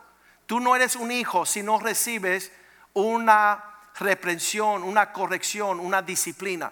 [0.45, 2.51] Tú no eres un hijo si no recibes
[2.93, 3.63] una
[3.99, 6.71] reprensión, una corrección, una disciplina.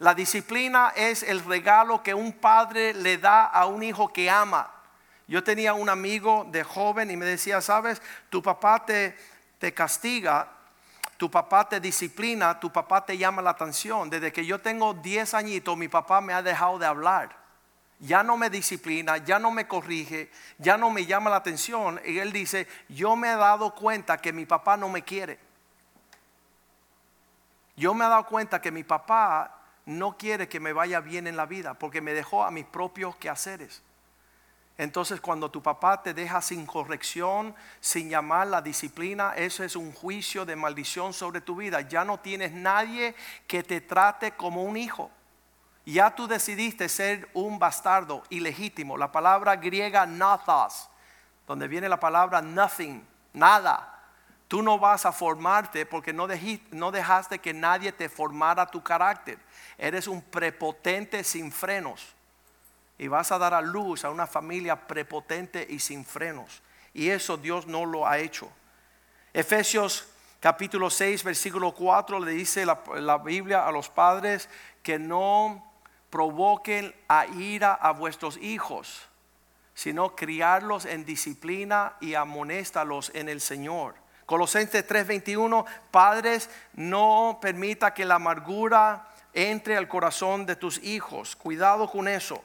[0.00, 4.68] La disciplina es el regalo que un padre le da a un hijo que ama.
[5.28, 9.16] Yo tenía un amigo de joven y me decía, sabes, tu papá te,
[9.60, 10.48] te castiga,
[11.16, 14.10] tu papá te disciplina, tu papá te llama la atención.
[14.10, 17.43] Desde que yo tengo 10 añitos, mi papá me ha dejado de hablar
[18.04, 22.00] ya no me disciplina, ya no me corrige, ya no me llama la atención.
[22.04, 25.38] Y él dice, yo me he dado cuenta que mi papá no me quiere.
[27.76, 31.36] Yo me he dado cuenta que mi papá no quiere que me vaya bien en
[31.36, 33.82] la vida porque me dejó a mis propios quehaceres.
[34.76, 39.92] Entonces cuando tu papá te deja sin corrección, sin llamar la disciplina, eso es un
[39.92, 41.80] juicio de maldición sobre tu vida.
[41.80, 43.14] Ya no tienes nadie
[43.46, 45.10] que te trate como un hijo.
[45.86, 48.96] Ya tú decidiste ser un bastardo ilegítimo.
[48.96, 50.88] La palabra griega nathos,
[51.46, 53.90] donde viene la palabra nothing, nada.
[54.48, 56.26] Tú no vas a formarte porque no,
[56.70, 59.38] no dejaste que nadie te formara tu carácter.
[59.76, 62.14] Eres un prepotente sin frenos.
[62.96, 66.62] Y vas a dar a luz a una familia prepotente y sin frenos.
[66.94, 68.48] Y eso Dios no lo ha hecho.
[69.34, 70.06] Efesios
[70.40, 74.48] capítulo 6, versículo 4 le dice la, la Biblia a los padres
[74.82, 75.73] que no
[76.14, 79.08] provoquen a ira a vuestros hijos,
[79.74, 83.96] sino criarlos en disciplina y amonéstalos en el Señor.
[84.24, 91.34] Colosenses 3:21, padres, no permita que la amargura entre al corazón de tus hijos.
[91.34, 92.44] Cuidado con eso,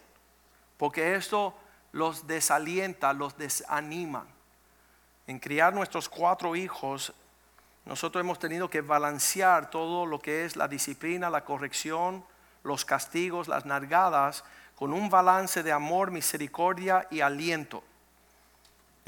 [0.78, 1.54] porque esto
[1.92, 4.26] los desalienta, los desanima.
[5.28, 7.14] En criar nuestros cuatro hijos,
[7.86, 12.26] nosotros hemos tenido que balancear todo lo que es la disciplina, la corrección,
[12.64, 14.44] los castigos, las nargadas,
[14.76, 17.84] con un balance de amor, misericordia y aliento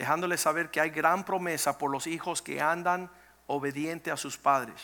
[0.02, 3.08] dejándoles saber que hay gran promesa por los hijos que andan
[3.46, 4.82] obedientes a sus padres.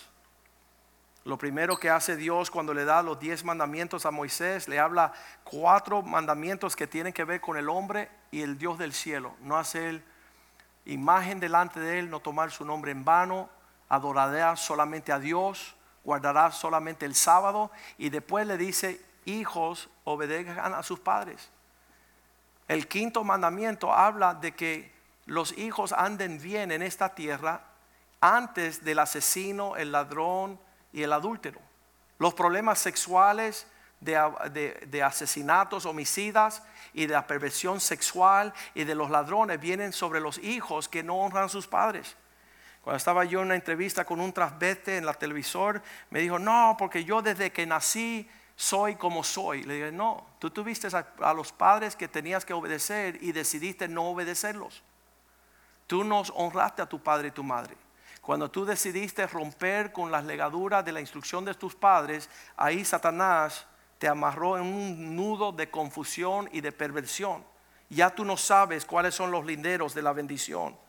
[1.25, 5.13] Lo primero que hace Dios cuando le da los diez mandamientos a Moisés, le habla
[5.43, 9.35] cuatro mandamientos que tienen que ver con el hombre y el Dios del cielo.
[9.41, 10.03] No hacer
[10.85, 13.49] imagen delante de él, no tomar su nombre en vano,
[13.89, 15.75] adorará solamente a Dios,
[16.07, 21.49] guardará solamente el sábado y después le dice, hijos, obedezcan a sus padres.
[22.69, 24.89] El quinto mandamiento habla de que
[25.25, 27.61] los hijos anden bien en esta tierra
[28.21, 30.57] antes del asesino, el ladrón
[30.93, 31.59] y el adúltero.
[32.19, 33.67] Los problemas sexuales
[33.99, 40.37] de, asesinatos, homicidas y de la perversión sexual y de los ladrones vienen sobre los
[40.37, 42.15] hijos que no honran a sus padres.
[42.87, 46.77] Cuando estaba yo en una entrevista con un transveste en la televisor, me dijo, no,
[46.79, 49.63] porque yo desde que nací soy como soy.
[49.63, 54.05] Le dije, no, tú tuviste a los padres que tenías que obedecer y decidiste no
[54.05, 54.83] obedecerlos.
[55.85, 57.75] Tú nos honraste a tu padre y tu madre.
[58.21, 63.67] Cuando tú decidiste romper con las legaduras de la instrucción de tus padres, ahí Satanás
[63.97, 67.43] te amarró en un nudo de confusión y de perversión.
[67.89, 70.86] Ya tú no sabes cuáles son los linderos de la bendición.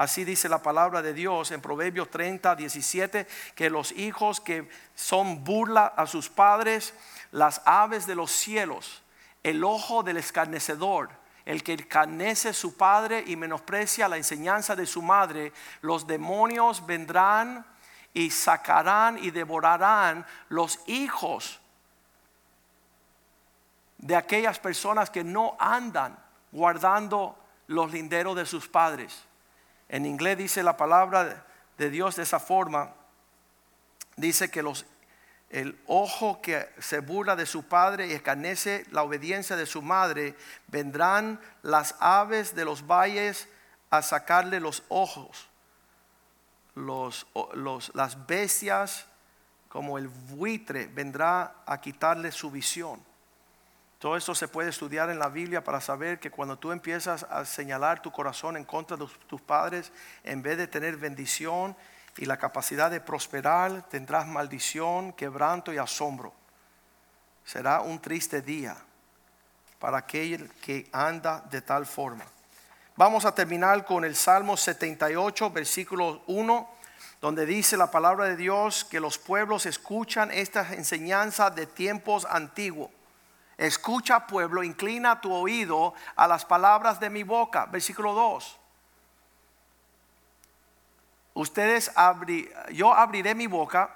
[0.00, 5.44] Así dice la palabra de Dios en Proverbios 30, 17, que los hijos que son
[5.44, 6.94] burla a sus padres,
[7.32, 9.02] las aves de los cielos,
[9.42, 11.10] el ojo del escarnecedor,
[11.44, 17.66] el que a su padre y menosprecia la enseñanza de su madre, los demonios vendrán
[18.14, 21.60] y sacarán y devorarán los hijos
[23.98, 26.18] de aquellas personas que no andan
[26.52, 27.36] guardando
[27.66, 29.26] los linderos de sus padres.
[29.90, 31.44] En inglés dice la palabra
[31.76, 32.94] de Dios de esa forma.
[34.16, 34.86] Dice que los
[35.50, 40.36] el ojo que se burla de su padre y escarnece la obediencia de su madre,
[40.68, 43.48] vendrán las aves de los valles
[43.90, 45.48] a sacarle los ojos.
[46.76, 47.26] Los,
[47.94, 49.06] las bestias
[49.68, 53.04] como el buitre vendrá a quitarle su visión.
[54.00, 57.44] Todo esto se puede estudiar en la Biblia para saber que cuando tú empiezas a
[57.44, 59.92] señalar tu corazón en contra de tus padres,
[60.24, 61.76] en vez de tener bendición
[62.16, 66.32] y la capacidad de prosperar, tendrás maldición, quebranto y asombro.
[67.44, 68.74] Será un triste día
[69.78, 72.24] para aquel que anda de tal forma.
[72.96, 76.70] Vamos a terminar con el Salmo 78, versículo 1,
[77.20, 82.90] donde dice la palabra de Dios que los pueblos escuchan esta enseñanza de tiempos antiguos.
[83.60, 87.66] Escucha pueblo, inclina tu oído a las palabras de mi boca.
[87.66, 88.58] Versículo 2.
[91.34, 91.92] Ustedes
[92.72, 93.94] yo abriré mi boca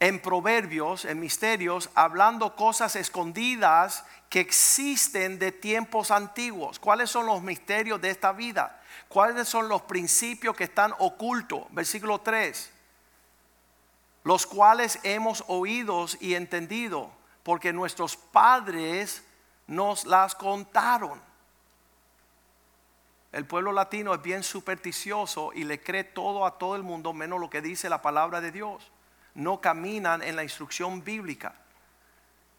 [0.00, 6.78] en proverbios, en misterios, hablando cosas escondidas que existen de tiempos antiguos.
[6.78, 8.82] ¿Cuáles son los misterios de esta vida?
[9.08, 11.64] ¿Cuáles son los principios que están ocultos?
[11.70, 12.70] Versículo 3.
[14.24, 19.24] Los cuales hemos oído y entendido, porque nuestros padres
[19.66, 21.20] nos las contaron.
[23.32, 27.38] El pueblo latino es bien supersticioso y le cree todo a todo el mundo menos
[27.38, 28.90] lo que dice la palabra de Dios.
[29.34, 31.54] No caminan en la instrucción bíblica.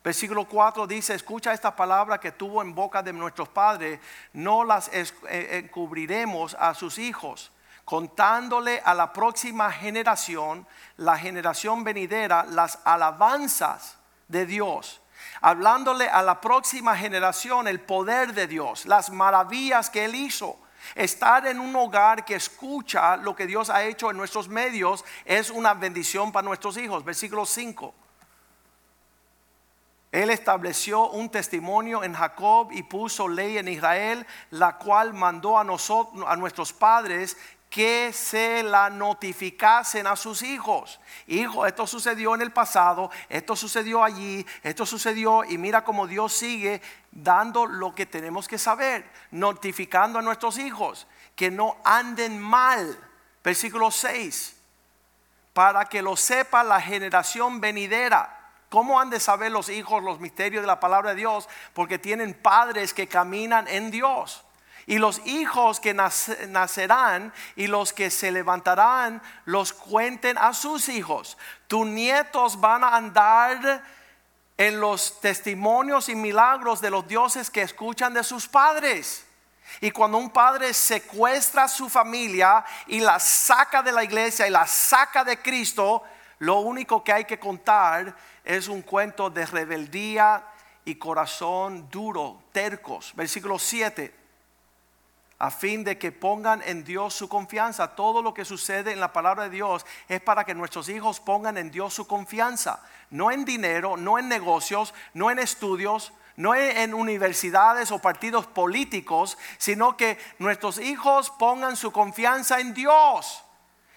[0.04, 4.00] Versículo 4 dice, escucha esta palabra que tuvo en boca de nuestros padres,
[4.34, 7.52] no las eh, encubriremos a sus hijos,
[7.86, 10.66] contándole a la próxima generación,
[10.98, 14.01] la generación venidera, las alabanzas
[14.32, 15.02] de Dios
[15.42, 20.58] hablándole a la próxima generación el poder de Dios, las maravillas que Él hizo.
[20.96, 25.50] Estar en un hogar que escucha lo que Dios ha hecho en nuestros medios es
[25.50, 27.04] una bendición para nuestros hijos.
[27.04, 27.94] Versículo 5.
[30.12, 35.64] Él estableció un testimonio en Jacob y puso ley en Israel, la cual mandó a
[35.64, 37.38] nosotros, a nuestros padres,
[37.72, 41.00] que se la notificasen a sus hijos.
[41.26, 46.34] Hijo, esto sucedió en el pasado, esto sucedió allí, esto sucedió y mira cómo Dios
[46.34, 53.00] sigue dando lo que tenemos que saber, notificando a nuestros hijos que no anden mal.
[53.42, 54.58] Versículo 6,
[55.54, 58.38] para que lo sepa la generación venidera.
[58.68, 61.48] ¿Cómo han de saber los hijos los misterios de la palabra de Dios?
[61.74, 64.44] Porque tienen padres que caminan en Dios.
[64.92, 71.38] Y los hijos que nacerán y los que se levantarán los cuenten a sus hijos.
[71.68, 73.86] Tus nietos van a andar
[74.58, 79.26] en los testimonios y milagros de los dioses que escuchan de sus padres.
[79.80, 84.50] Y cuando un padre secuestra a su familia y la saca de la iglesia y
[84.50, 86.04] la saca de Cristo,
[86.40, 88.14] lo único que hay que contar
[88.44, 90.44] es un cuento de rebeldía
[90.84, 93.14] y corazón duro, tercos.
[93.16, 94.20] Versículo 7
[95.42, 97.96] a fin de que pongan en Dios su confianza.
[97.96, 101.58] Todo lo que sucede en la palabra de Dios es para que nuestros hijos pongan
[101.58, 102.80] en Dios su confianza.
[103.10, 109.36] No en dinero, no en negocios, no en estudios, no en universidades o partidos políticos,
[109.58, 113.44] sino que nuestros hijos pongan su confianza en Dios.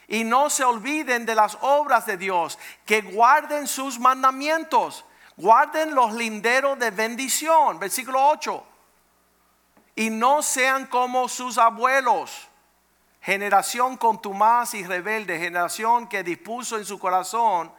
[0.08, 5.04] Y no se olviden de las obras de Dios, que guarden sus mandamientos,
[5.36, 7.78] guarden los linderos de bendición.
[7.78, 8.68] Versículo 8
[9.94, 12.48] y no sean como sus abuelos.
[13.20, 17.72] Generación contumaz y rebelde, generación que dispuso en su corazón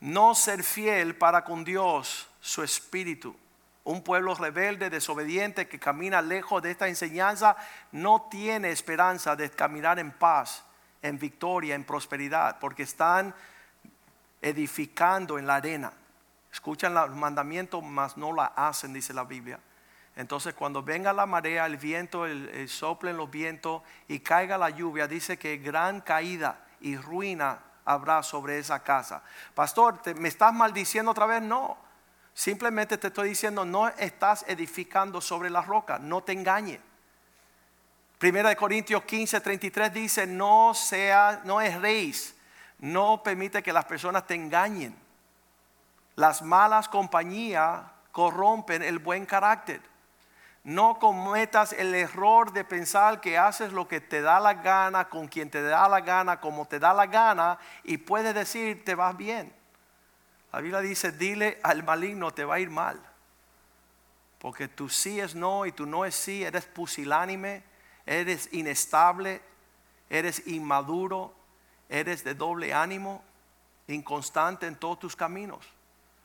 [0.00, 3.36] no ser fiel para con Dios, su espíritu.
[3.84, 7.56] Un pueblo rebelde, desobediente, que camina lejos de esta enseñanza,
[7.92, 10.64] no tiene esperanza de caminar en paz,
[11.02, 13.34] en victoria, en prosperidad, porque están
[14.42, 15.92] edificando en la arena.
[16.52, 19.60] Escuchan los mandamientos, mas no la hacen, dice la Biblia.
[20.16, 25.06] Entonces cuando venga la marea, el viento, el, soplen los vientos y caiga la lluvia,
[25.06, 29.22] dice que gran caída y ruina habrá sobre esa casa.
[29.54, 31.42] Pastor, ¿me estás maldiciendo otra vez?
[31.42, 31.76] No.
[32.32, 36.80] Simplemente te estoy diciendo, no estás edificando sobre la roca, no te engañes.
[38.18, 42.14] Primera de Corintios 15, 33 dice, no sea, no es rey,
[42.78, 44.96] no permite que las personas te engañen.
[46.14, 49.82] Las malas compañías corrompen el buen carácter.
[50.66, 55.28] No cometas el error de pensar que haces lo que te da la gana, con
[55.28, 59.16] quien te da la gana, como te da la gana, y puedes decir, te vas
[59.16, 59.54] bien.
[60.52, 63.00] La Biblia dice, dile al maligno, te va a ir mal.
[64.40, 67.62] Porque tu sí es no y tu no es sí, eres pusilánime,
[68.04, 69.42] eres inestable,
[70.10, 71.32] eres inmaduro,
[71.88, 73.22] eres de doble ánimo,
[73.86, 75.64] inconstante en todos tus caminos.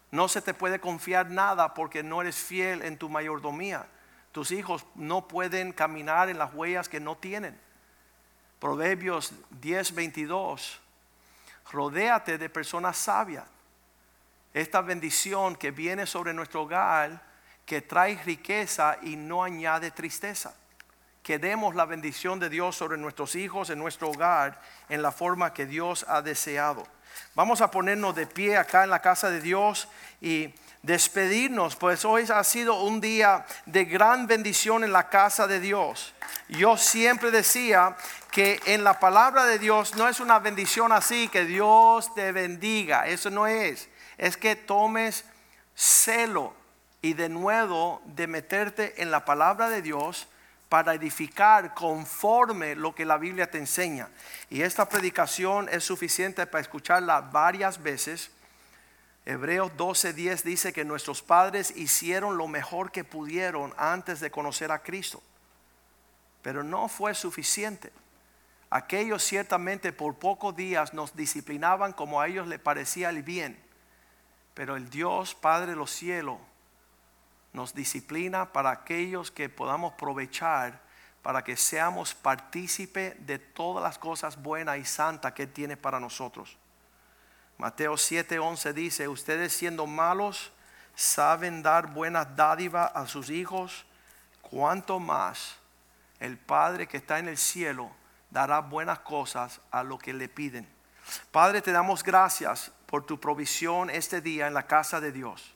[0.10, 3.86] No se te puede confiar nada porque no eres fiel en tu mayordomía.
[4.32, 7.60] Tus hijos no pueden caminar en las huellas que no tienen.
[8.60, 10.80] Proverbios 10, 22.
[11.72, 13.46] Rodéate de personas sabias.
[14.54, 17.22] Esta bendición que viene sobre nuestro hogar,
[17.66, 20.54] que trae riqueza y no añade tristeza.
[21.24, 25.54] Que demos la bendición de Dios sobre nuestros hijos, en nuestro hogar, en la forma
[25.54, 26.86] que Dios ha deseado.
[27.36, 29.88] Vamos a ponernos de pie acá en la casa de Dios
[30.20, 30.54] y
[30.84, 36.14] despedirnos, pues hoy ha sido un día de gran bendición en la casa de Dios.
[36.50, 37.96] Yo siempre decía
[38.32, 43.08] que en la palabra de Dios no es una bendición así, que Dios te bendiga,
[43.08, 43.90] eso no es.
[44.18, 45.24] Es que tomes
[45.76, 46.54] celo
[47.02, 50.28] y de nuevo de meterte en la palabra de Dios
[50.70, 54.08] para edificar conforme lo que la Biblia te enseña.
[54.50, 58.32] Y esta predicación es suficiente para escucharla varias veces
[59.26, 64.82] Hebreos 12:10 dice que nuestros padres hicieron lo mejor que pudieron antes de conocer a
[64.82, 65.22] Cristo.
[66.42, 67.92] Pero no fue suficiente.
[68.70, 73.62] Aquellos ciertamente por pocos días nos disciplinaban como a ellos les parecía el bien.
[74.54, 76.40] Pero el Dios Padre de los cielos
[77.54, 80.82] nos disciplina para aquellos que podamos aprovechar
[81.22, 86.58] para que seamos partícipe de todas las cosas buenas y santas que tiene para nosotros.
[87.62, 90.52] Mateo 7:11 dice, ustedes siendo malos
[90.96, 93.86] saben dar buenas dádivas a sus hijos,
[94.42, 95.58] cuanto más
[96.20, 97.92] el Padre que está en el cielo
[98.32, 100.68] dará buenas cosas a lo que le piden.
[101.30, 105.54] Padre, te damos gracias por tu provisión este día en la casa de Dios.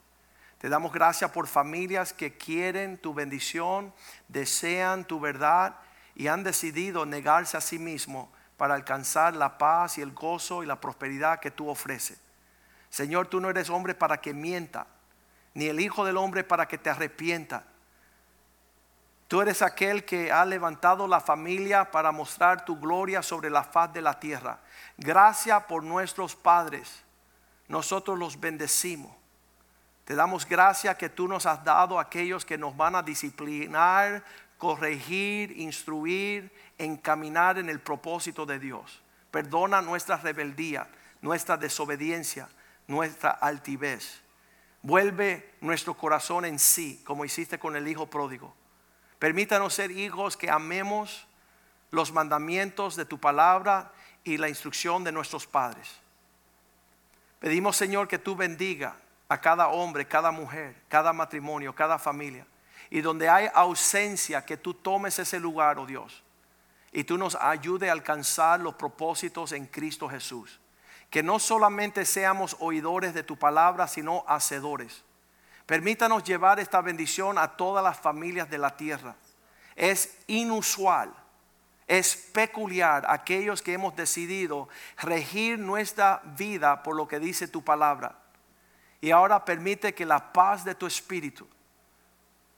[0.59, 3.91] Te damos gracias por familias que quieren tu bendición,
[4.27, 5.75] desean tu verdad
[6.13, 10.65] y han decidido negarse a sí mismos para alcanzar la paz y el gozo y
[10.65, 12.19] la prosperidad que tú ofreces.
[12.89, 14.87] Señor, tú no eres hombre para que mienta,
[15.53, 17.63] ni el Hijo del Hombre para que te arrepienta.
[19.27, 23.91] Tú eres aquel que ha levantado la familia para mostrar tu gloria sobre la faz
[23.91, 24.59] de la tierra.
[24.97, 27.03] Gracias por nuestros padres.
[27.67, 29.11] Nosotros los bendecimos.
[30.05, 34.23] Te damos gracias que tú nos has dado aquellos que nos van a disciplinar,
[34.65, 38.99] corregir, instruir, encaminar en el propósito de Dios.
[39.29, 40.89] Perdona nuestra rebeldía,
[41.21, 42.49] nuestra desobediencia,
[42.87, 44.21] nuestra altivez.
[44.81, 48.55] Vuelve nuestro corazón en sí, como hiciste con el Hijo pródigo.
[49.19, 51.27] Permítanos ser hijos que amemos
[51.91, 53.93] los mandamientos de tu palabra
[54.23, 55.95] y la instrucción de nuestros padres.
[57.39, 58.95] Pedimos, Señor, que tú bendiga
[59.29, 62.47] a cada hombre, cada mujer, cada matrimonio, cada familia.
[62.89, 66.23] Y donde hay ausencia, que tú tomes ese lugar, oh Dios.
[66.91, 70.59] Y tú nos ayude a alcanzar los propósitos en Cristo Jesús.
[71.09, 75.03] Que no solamente seamos oidores de tu palabra, sino hacedores.
[75.65, 79.15] Permítanos llevar esta bendición a todas las familias de la tierra.
[79.75, 81.13] Es inusual,
[81.87, 88.19] es peculiar aquellos que hemos decidido regir nuestra vida por lo que dice tu palabra.
[89.01, 91.47] Y ahora permite que la paz de tu espíritu,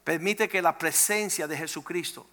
[0.08, 2.26] permite que la presencia de Jesucristo,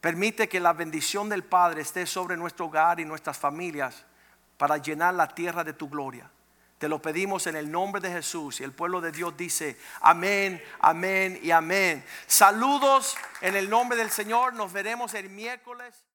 [0.00, 4.04] permite que la bendición del Padre esté sobre nuestro hogar y nuestras familias
[4.56, 6.30] para llenar la tierra de tu gloria.
[6.78, 10.62] Te lo pedimos en el nombre de Jesús y el pueblo de Dios dice amén,
[10.78, 12.04] amén y amén.
[12.28, 14.54] Saludos en el nombre del Señor.
[14.54, 16.04] Nos veremos el miércoles.